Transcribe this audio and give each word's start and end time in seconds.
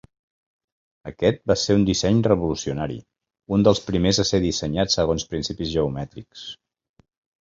Aquest 1.09 1.41
va 1.51 1.57
ser 1.63 1.75
un 1.79 1.83
disseny 1.89 2.23
revolucionari, 2.27 2.97
un 3.57 3.67
dels 3.67 3.83
primers 3.91 4.21
a 4.23 4.25
ser 4.31 4.41
dissenyat 4.47 4.95
segons 4.97 5.27
principis 5.35 5.75
geomètrics. 5.75 6.49